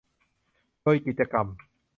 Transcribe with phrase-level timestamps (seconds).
[0.81, 1.47] โดยกิจกรรม